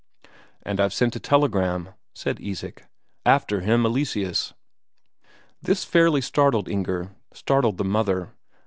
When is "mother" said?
7.85-8.31